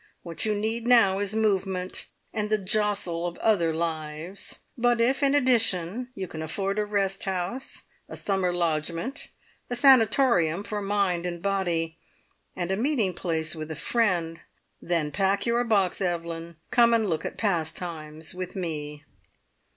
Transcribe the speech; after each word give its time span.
What 0.23 0.45
you 0.45 0.55
need 0.55 0.87
now 0.87 1.19
is 1.19 1.35
movement, 1.35 2.07
and 2.33 2.49
the 2.49 2.57
jostle 2.57 3.27
of 3.27 3.37
other 3.37 3.71
lives; 3.71 4.61
but 4.75 4.99
if, 4.99 5.21
in 5.21 5.35
addition, 5.35 6.09
you 6.15 6.27
can 6.27 6.41
afford 6.41 6.79
a 6.79 6.85
rest 6.85 7.25
house, 7.25 7.83
a 8.09 8.17
summer 8.17 8.51
lodgment, 8.51 9.27
a 9.69 9.75
sanatorium 9.75 10.63
for 10.63 10.81
mind 10.81 11.27
and 11.27 11.39
body, 11.39 11.99
and 12.55 12.71
a 12.71 12.77
meeting 12.77 13.13
place 13.13 13.53
with 13.53 13.69
a 13.69 13.75
friend, 13.75 14.39
then 14.81 15.11
pack 15.11 15.45
your 15.45 15.63
box, 15.63 16.01
Evelyn, 16.01 16.57
come 16.71 16.95
and 16.95 17.05
look 17.05 17.23
at 17.23 17.37
Pastimes 17.37 18.33
with 18.33 18.55
me! 18.55 19.03